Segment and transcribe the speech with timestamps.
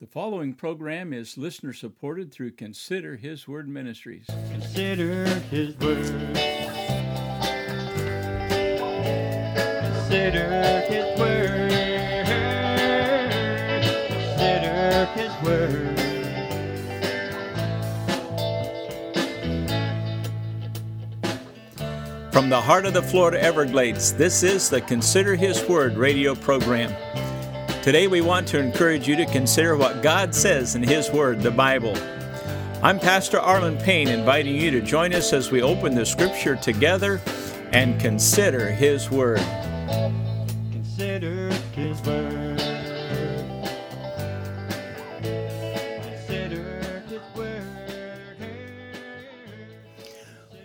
[0.00, 4.26] The following program is listener supported through Consider His Word Ministries.
[4.48, 6.06] Consider His Word.
[9.82, 11.70] Consider His Word.
[14.08, 15.98] Consider His Word.
[22.32, 26.94] From the heart of the Florida Everglades, this is the Consider His Word radio program.
[27.88, 31.50] Today, we want to encourage you to consider what God says in His Word, the
[31.50, 31.96] Bible.
[32.82, 37.18] I'm Pastor Arlen Payne, inviting you to join us as we open the Scripture together
[37.72, 39.40] and consider His Word.
[40.70, 42.58] Consider His Word.
[46.02, 47.64] Consider His Word.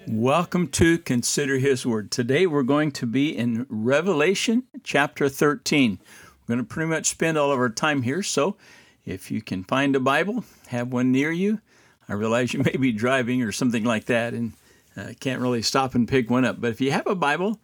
[0.09, 2.11] Welcome to Consider His Word.
[2.11, 5.99] Today, we're going to be in Revelation chapter 13.
[6.47, 8.57] We're going to pretty much spend all of our time here, so
[9.05, 11.61] if you can find a Bible, have one near you.
[12.07, 14.53] I realize you may be driving or something like that and
[14.97, 16.59] uh, can't really stop and pick one up.
[16.59, 17.59] But if you have a Bible,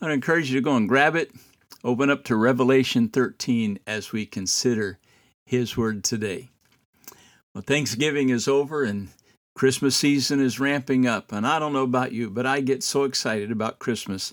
[0.00, 1.30] I'd encourage you to go and grab it,
[1.84, 4.98] open up to Revelation 13 as we consider
[5.44, 6.50] His Word today.
[7.54, 9.08] Well, Thanksgiving is over and
[9.54, 11.32] Christmas season is ramping up.
[11.32, 14.32] And I don't know about you, but I get so excited about Christmas.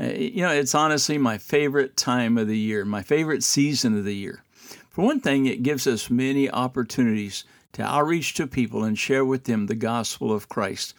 [0.00, 4.04] Uh, you know, it's honestly my favorite time of the year, my favorite season of
[4.04, 4.44] the year.
[4.90, 9.44] For one thing, it gives us many opportunities to outreach to people and share with
[9.44, 10.94] them the gospel of Christ.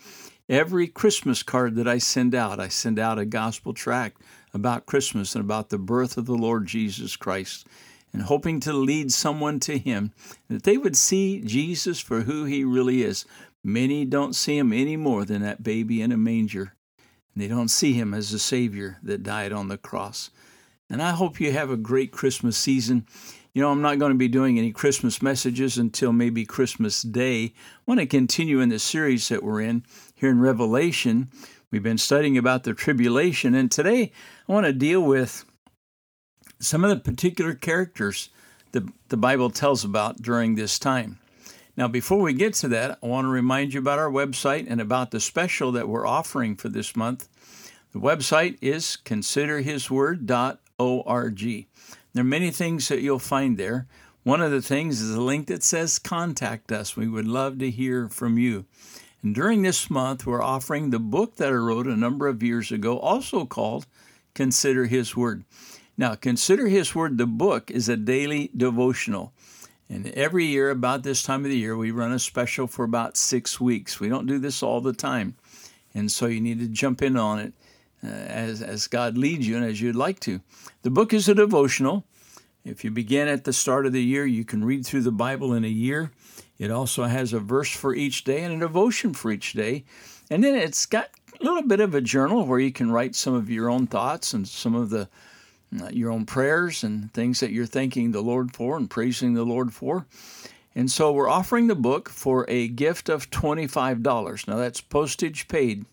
[0.47, 4.22] Every Christmas card that I send out, I send out a gospel tract
[4.53, 7.67] about Christmas and about the birth of the Lord Jesus Christ,
[8.11, 10.11] and hoping to lead someone to Him,
[10.50, 13.25] that they would see Jesus for who He really is.
[13.64, 16.73] Many don't see Him any more than that baby in a manger.
[17.39, 20.29] They don't see him as the Savior that died on the cross.
[20.89, 23.05] And I hope you have a great Christmas season.
[23.53, 27.45] You know, I'm not going to be doing any Christmas messages until maybe Christmas Day.
[27.45, 27.51] I
[27.85, 29.83] want to continue in the series that we're in
[30.15, 31.29] here in Revelation.
[31.71, 34.11] We've been studying about the tribulation, and today
[34.47, 35.45] I want to deal with
[36.59, 38.30] some of the particular characters
[38.71, 41.19] that the Bible tells about during this time.
[41.79, 44.81] Now, before we get to that, I want to remind you about our website and
[44.81, 47.29] about the special that we're offering for this month.
[47.93, 51.67] The website is considerhisword.org.
[52.13, 53.87] There are many things that you'll find there.
[54.23, 56.97] One of the things is a link that says Contact Us.
[56.97, 58.65] We would love to hear from you.
[59.23, 62.73] And during this month, we're offering the book that I wrote a number of years
[62.73, 63.87] ago, also called
[64.33, 65.45] Consider His Word.
[65.97, 69.31] Now, Consider His Word, the book, is a daily devotional.
[69.89, 73.17] And every year, about this time of the year, we run a special for about
[73.17, 74.00] six weeks.
[74.00, 75.36] We don't do this all the time.
[75.95, 77.54] And so you need to jump in on it
[78.04, 80.42] uh, as, as God leads you and as you'd like to.
[80.83, 82.05] The book is a devotional.
[82.64, 85.54] If you begin at the start of the year, you can read through the Bible
[85.54, 86.11] in a year.
[86.60, 89.86] It also has a verse for each day and a devotion for each day.
[90.30, 93.33] And then it's got a little bit of a journal where you can write some
[93.33, 95.10] of your own thoughts and some of the
[95.71, 99.43] Uh, your own prayers and things that you're thanking the Lord for and praising the
[99.43, 100.07] Lord for.
[100.73, 104.47] And so we're offering the book for a gift of $25.
[104.47, 105.85] Now that's postage paid.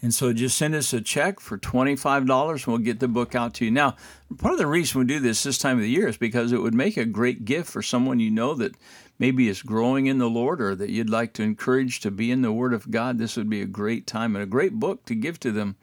[0.00, 3.54] And so just send us a check for $25 and we'll get the book out
[3.54, 3.70] to you.
[3.70, 3.96] Now,
[4.38, 6.60] part of the reason we do this this time of the year is because it
[6.60, 8.74] would make a great gift for someone you know that
[9.18, 12.42] maybe is growing in the Lord or that you'd like to encourage to be in
[12.42, 13.18] the Word of God.
[13.18, 15.76] This would be a great time and a great book to give to them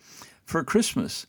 [0.43, 1.25] for Christmas.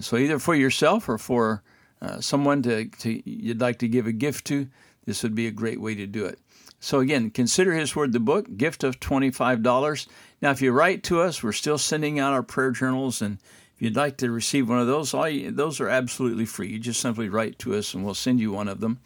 [0.00, 1.62] So either for yourself or for
[2.02, 4.68] uh, someone to, to you'd like to give a gift to,
[5.04, 6.38] this would be a great way to do it.
[6.80, 10.06] So again, consider His Word the book, gift of $25.
[10.42, 13.38] Now, if you write to us, we're still sending out our prayer journals, and
[13.74, 16.68] if you'd like to receive one of those, all you, those are absolutely free.
[16.68, 19.00] You just simply write to us, and we'll send you one of them.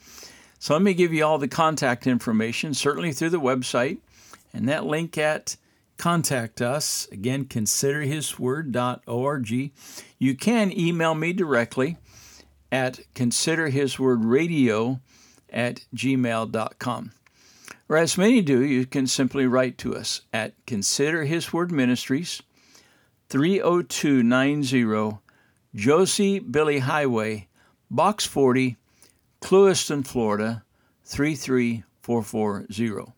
[0.59, 3.99] So let me give you all the contact information, certainly through the website,
[4.53, 5.57] and that link at
[5.99, 7.07] contact us.
[7.13, 9.73] Again, considerhisword.org.
[10.19, 11.97] You can email me directly
[12.73, 15.01] at considerhiswordradio
[15.51, 17.13] at gmail.com.
[17.89, 22.43] Or as many do, you can simply write to us at Consider His Word Ministries,
[23.31, 25.19] 30290
[25.75, 27.49] Josie Billie Highway,
[27.91, 28.77] Box 40,
[29.41, 30.65] Clewiston, Florida,
[31.05, 32.99] 33440.
[32.99, 33.09] Let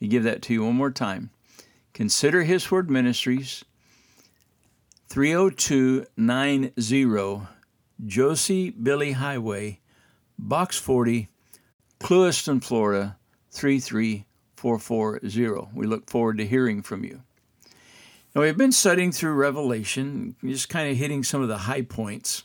[0.00, 1.30] me give that to you one more time.
[1.94, 3.64] Consider His Word Ministries,
[5.08, 7.46] 30290
[8.06, 9.80] Josie Billie Highway,
[10.38, 11.28] Box 40,
[12.00, 13.18] Clewiston, Florida,
[13.50, 15.68] 33440.
[15.74, 17.20] We look forward to hearing from you.
[18.34, 22.44] Now, we've been studying through Revelation, just kind of hitting some of the high points.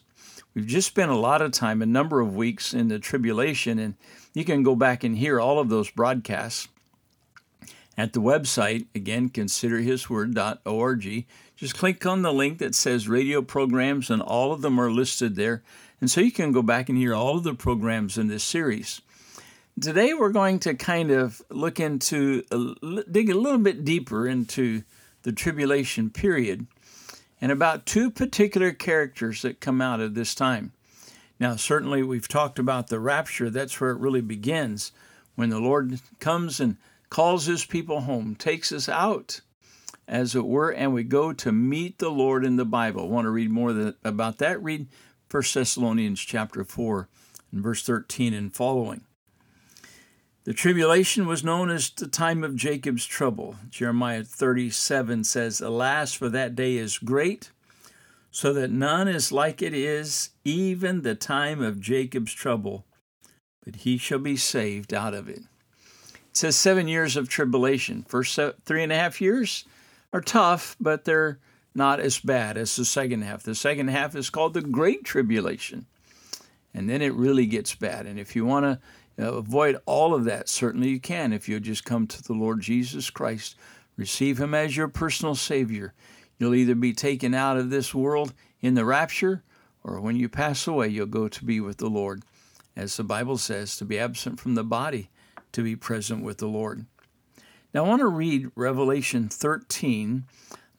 [0.53, 3.95] We've just spent a lot of time, a number of weeks in the tribulation, and
[4.33, 6.67] you can go back and hear all of those broadcasts
[7.97, 11.25] at the website, again, considerhisword.org.
[11.55, 15.35] Just click on the link that says radio programs, and all of them are listed
[15.35, 15.63] there.
[15.99, 19.01] And so you can go back and hear all of the programs in this series.
[19.81, 22.44] Today, we're going to kind of look into,
[23.09, 24.83] dig a little bit deeper into
[25.23, 26.67] the tribulation period
[27.41, 30.71] and about two particular characters that come out of this time.
[31.39, 34.91] Now, certainly, we've talked about the rapture, that's where it really begins
[35.35, 36.77] when the Lord comes and
[37.09, 39.42] calls his people home, takes us out,
[40.07, 43.09] as it were, and we go to meet the Lord in the Bible.
[43.09, 44.62] Want to read more about that?
[44.63, 44.88] Read
[45.30, 47.09] 1 Thessalonians chapter 4
[47.51, 49.01] and verse 13 and following.
[50.45, 53.57] The tribulation was known as the time of Jacob's trouble.
[53.69, 57.51] Jeremiah 37 says, Alas, for that day is great,
[58.31, 62.86] so that none is like it is, even the time of Jacob's trouble,
[63.65, 65.42] but he shall be saved out of it.
[66.38, 68.06] It says seven years of tribulation.
[68.07, 69.66] First three and a half years
[70.13, 71.39] are tough, but they're
[71.74, 73.42] not as bad as the second half.
[73.42, 75.88] The second half is called the Great Tribulation.
[76.75, 78.06] And then it really gets bad.
[78.06, 78.80] And if you want to
[79.18, 82.34] you know, avoid all of that, certainly you can if you just come to the
[82.34, 83.56] Lord Jesus Christ,
[83.95, 85.95] receive Him as your personal Savior.
[86.38, 89.42] You'll either be taken out of this world in the rapture,
[89.84, 92.22] or when you pass away, you'll go to be with the Lord.
[92.75, 95.10] As the Bible says, to be absent from the body
[95.57, 96.86] to be present with the Lord.
[97.74, 100.24] Now, I want to read Revelation 13.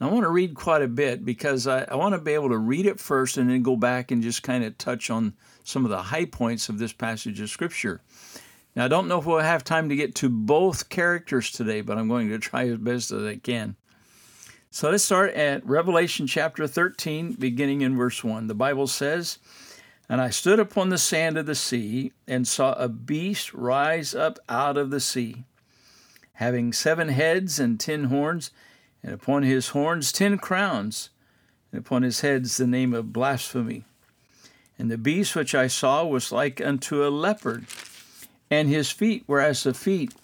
[0.00, 2.58] I want to read quite a bit because I, I, want to be able to
[2.58, 5.34] read it first and then go back and just kind of touch on
[5.64, 8.00] some of the high points of this passage of Scripture.
[8.76, 11.98] Now, I don't know if we'll have time to get to both characters today, but
[11.98, 13.74] I'm going to try as best as I can.
[14.70, 18.46] So let's start at Revelation chapter 13, beginning in verse 1.
[18.46, 19.40] The Bible says,
[20.08, 24.38] and I stood upon the sand of the sea, and saw a beast rise up
[24.48, 25.44] out of the sea,
[26.34, 28.50] having seven heads and ten horns,
[29.02, 31.10] and upon his horns ten crowns,
[31.70, 33.84] and upon his heads the name of blasphemy.
[34.78, 37.66] And the beast which I saw was like unto a leopard,
[38.50, 40.14] and his feet were as the feet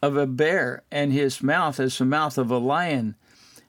[0.00, 3.16] of a bear, and his mouth as the mouth of a lion.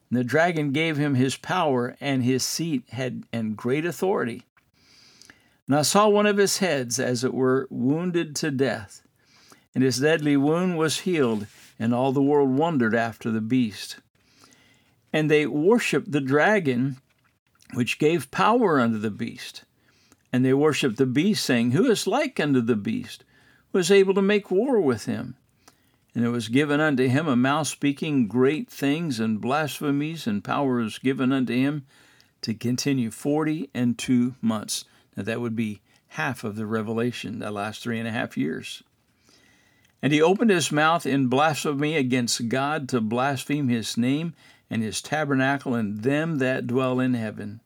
[0.10, 4.46] And the dragon gave him his power, and his seat had and great authority.
[5.68, 9.02] And I saw one of his heads, as it were, wounded to death.
[9.76, 11.46] And his deadly wound was healed,
[11.78, 13.98] and all the world wondered after the beast.
[15.12, 16.98] And they worshipped the dragon,
[17.74, 19.64] which gave power unto the beast.
[20.32, 23.24] And they worshipped the beast, saying, Who is like unto the beast?
[23.72, 25.36] Who is able to make war with him?
[26.16, 30.78] And it was given unto him a mouth speaking great things and blasphemies, and power
[30.78, 31.86] was given unto him
[32.42, 34.86] to continue forty and two months.
[35.18, 38.84] Now, that would be half of the revelation, the last three and a half years.
[40.02, 44.36] And he opened his mouth in blasphemy against God to blaspheme his name
[44.70, 47.62] and his tabernacle and them that dwell in heaven.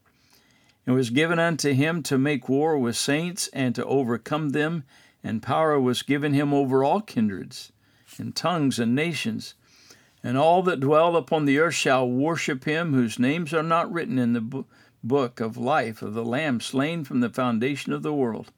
[0.86, 4.83] It was given unto him to make war with saints and to overcome them,
[5.24, 7.71] and power was given him over all kindreds,
[8.18, 9.53] and tongues, and nations.
[10.24, 14.18] And all that dwell upon the earth shall worship him whose names are not written
[14.18, 14.68] in the book
[15.09, 18.51] of life of the Lamb slain from the foundation of the world.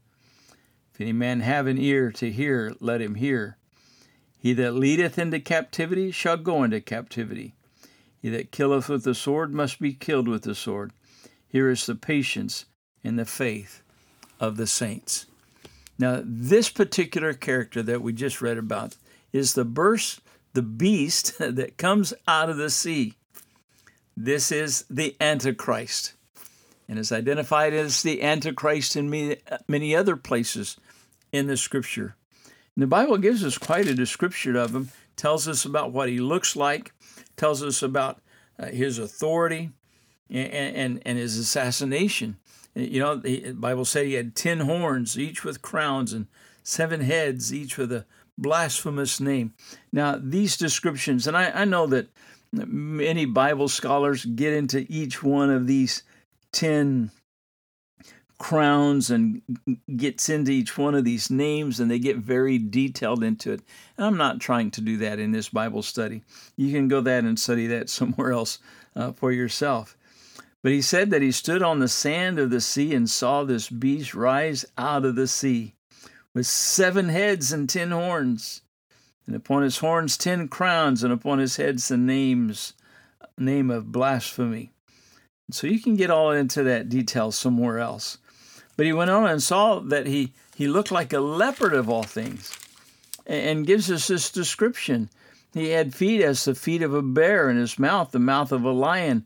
[0.94, 3.57] If any man have an ear to hear, let him hear.
[4.38, 7.56] He that leadeth into captivity shall go into captivity.
[8.21, 10.92] He that killeth with the sword must be killed with the sword.
[11.47, 12.66] Here is the patience
[13.04, 13.81] and the faith
[14.40, 15.26] of the saints.
[15.97, 18.97] Now, this particular character that we just read about
[19.31, 20.21] is the burst,
[20.54, 23.16] the beast that comes out of the sea.
[24.16, 26.14] This is the Antichrist
[26.87, 29.09] and is identified as the Antichrist in
[29.68, 30.78] many, other places
[31.31, 32.16] in the Scripture.
[32.75, 36.19] And the Bible gives us quite a description of him, tells us about what he
[36.19, 36.92] looks like,
[37.37, 38.21] tells us about
[38.59, 39.71] uh, his authority
[40.30, 42.37] and, and, and his assassination.
[42.75, 46.28] You know, the Bible said he had ten horns, each with crowns, and
[46.63, 49.54] seven heads, each with a blasphemous name.
[49.92, 52.07] Now, these descriptions, and I, I know that
[52.52, 56.02] many Bible scholars get into each one of these
[56.54, 57.12] 10
[58.40, 59.42] crowns and
[59.95, 63.62] gets into each one of these names and they get very detailed into it.
[63.98, 66.24] And I'm not trying to do that in this Bible study.
[66.57, 68.60] You can go that and study that somewhere else
[68.95, 69.98] uh, for yourself.
[70.62, 73.69] But he said that he stood on the sand of the sea and saw this
[73.69, 75.76] beast rise out of the sea
[76.33, 78.62] with seven heads and ten horns,
[79.28, 82.74] and upon his horns ten crowns, and upon his heads the names
[83.38, 84.72] name of blasphemy.
[85.52, 88.18] So you can get all into that detail somewhere else.
[88.76, 92.04] But he went on and saw that he, he looked like a leopard of all
[92.04, 92.57] things
[93.28, 95.09] and gives us this description.
[95.54, 98.64] He had feet as the feet of a bear, and his mouth the mouth of
[98.64, 99.26] a lion.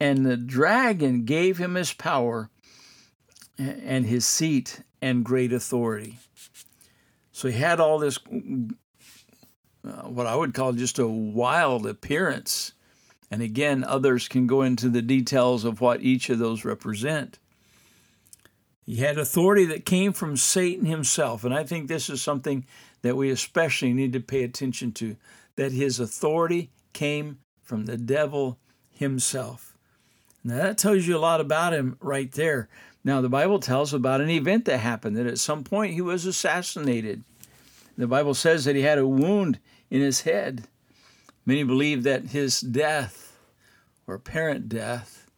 [0.00, 2.50] And the dragon gave him his power
[3.58, 6.18] and his seat and great authority.
[7.32, 8.18] So he had all this,
[9.86, 12.72] uh, what I would call just a wild appearance.
[13.30, 17.38] And again, others can go into the details of what each of those represent.
[18.86, 21.44] He had authority that came from Satan himself.
[21.44, 22.64] And I think this is something
[23.02, 25.16] that we especially need to pay attention to
[25.56, 28.58] that his authority came from the devil
[28.90, 29.76] himself.
[30.42, 32.68] Now, that tells you a lot about him right there.
[33.04, 36.24] Now, the Bible tells about an event that happened that at some point he was
[36.24, 37.22] assassinated.
[37.96, 39.58] The Bible says that he had a wound
[39.90, 40.64] in his head.
[41.48, 43.38] Many believe that his death
[44.06, 45.30] or apparent death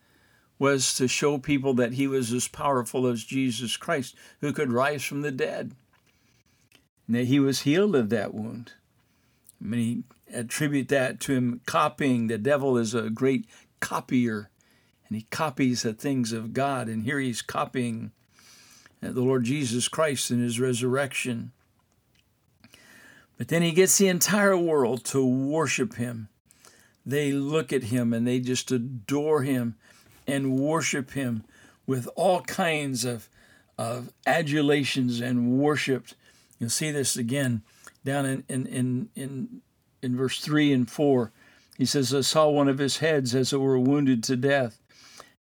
[0.58, 5.04] was to show people that he was as powerful as Jesus Christ, who could rise
[5.04, 5.70] from the dead.
[7.06, 8.72] And that he was healed of that wound.
[9.60, 10.02] Many
[10.34, 12.26] attribute that to him copying.
[12.26, 13.46] The devil is a great
[13.78, 14.50] copier,
[15.06, 16.88] and he copies the things of God.
[16.88, 18.10] And here he's copying
[19.00, 21.52] the Lord Jesus Christ in his resurrection.
[23.40, 26.28] But then he gets the entire world to worship him.
[27.06, 29.76] They look at him and they just adore him
[30.26, 31.44] and worship him
[31.86, 33.30] with all kinds of,
[33.78, 36.08] of adulations and worship.
[36.58, 37.62] You'll see this again
[38.04, 39.62] down in, in, in, in,
[40.02, 41.32] in verse 3 and 4.
[41.78, 44.82] He says, I saw one of his heads as it were wounded to death,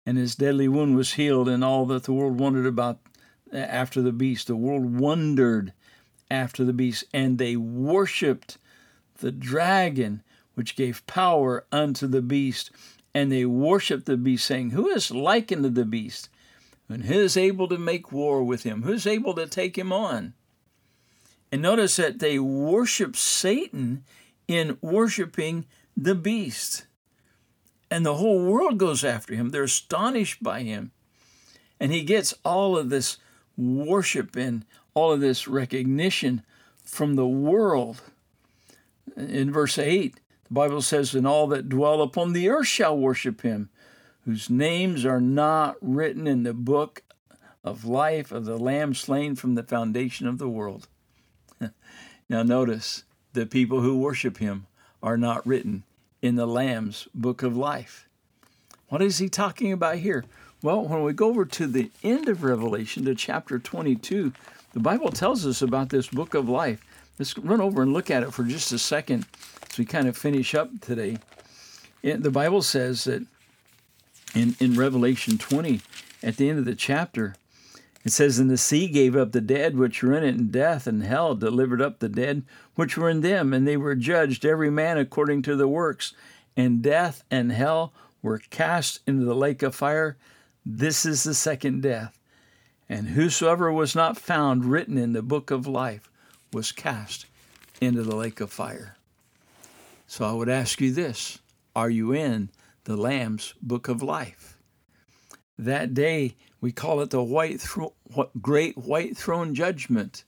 [0.06, 3.00] and his deadly wound was healed, and all that the world wondered about
[3.52, 4.48] after the beast.
[4.48, 5.74] The world wondered
[6.30, 8.58] after the beast, and they worshipped
[9.20, 10.24] the dragon,
[10.56, 12.72] which gave power unto the beast.
[13.14, 16.30] And they worshipped the beast, saying, Who is like unto the beast?
[16.88, 18.84] And who is able to make war with him?
[18.84, 20.34] Who's able to take him on?
[21.52, 24.04] And notice that they worship Satan
[24.48, 26.86] in worshiping the beast.
[27.92, 29.50] And the whole world goes after him.
[29.50, 30.92] They're astonished by him.
[31.80, 33.18] And he gets all of this
[33.58, 34.66] worship and
[35.00, 36.44] all of this recognition
[36.84, 38.02] from the world.
[39.16, 43.42] In verse 8, the Bible says, And all that dwell upon the earth shall worship
[43.42, 43.70] him,
[44.26, 47.02] whose names are not written in the book
[47.64, 50.90] of life of the Lamb slain from the foundation of the world.
[52.30, 54.68] now, notice the people who worship him
[55.02, 55.84] are not written
[56.22, 58.06] in the Lamb's book of life.
[58.90, 60.26] What is he talking about here?
[60.62, 64.34] Well, when we go over to the end of Revelation, to chapter 22,
[64.74, 66.84] the Bible tells us about this book of life.
[67.18, 69.26] Let's run over and look at it for just a second
[69.70, 71.18] as we kind of finish up today.
[72.02, 73.26] the Bible says that
[74.36, 75.82] in, in Revelation 20,
[76.22, 77.36] at the end of the chapter,
[78.06, 80.88] it says, And the sea gave up the dead which were in it, and death
[80.88, 82.44] and hell delivered up the dead
[82.76, 86.14] which were in them, and they were judged every man according to the works.
[86.56, 90.18] And death and hell were cast into the lake of fire.
[90.66, 92.19] This is the second death.
[92.90, 96.10] And whosoever was not found written in the book of life
[96.52, 97.28] was cast
[97.80, 98.98] into the lake of fire.
[100.08, 101.38] So I would ask you this
[101.76, 102.50] Are you in
[102.86, 104.58] the Lamb's book of life?
[105.58, 107.94] That day, we call it the white thro-
[108.42, 110.24] great white throne judgment.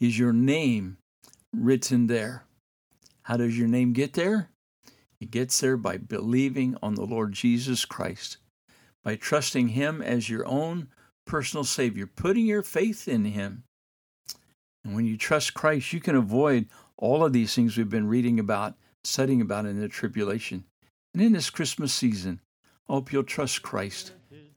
[0.00, 0.98] Is your name
[1.52, 2.44] written there?
[3.22, 4.50] How does your name get there?
[5.20, 8.38] It gets there by believing on the Lord Jesus Christ,
[9.02, 10.88] by trusting Him as your own
[11.26, 13.64] personal Savior, putting your faith in Him.
[14.84, 18.38] And when you trust Christ, you can avoid all of these things we've been reading
[18.40, 20.64] about, studying about in the tribulation.
[21.12, 22.40] And in this Christmas season,
[22.88, 24.12] I hope you'll trust Christ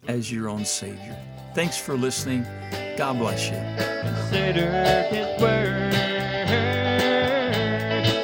[0.08, 1.18] as your own Savior.
[1.56, 2.46] Thanks for listening.
[2.96, 3.58] God bless you.
[4.02, 4.70] Consider
[5.10, 5.94] His word.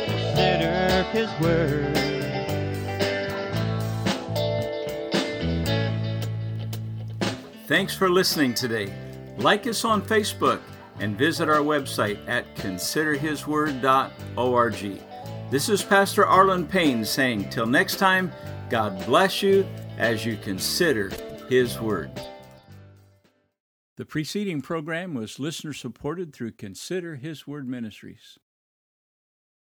[0.07, 2.04] Consider His word.
[7.75, 8.87] Thanks for listening today.
[9.37, 10.61] Like us on Facebook
[10.99, 15.01] and visit our website at considerhisword.org.
[15.51, 18.31] This is Pastor Arlen Payne saying, Till next time,
[18.69, 19.67] God bless you
[19.97, 21.09] as you consider
[21.49, 22.11] His Word.
[23.97, 28.39] The preceding program was listener supported through Consider His Word Ministries.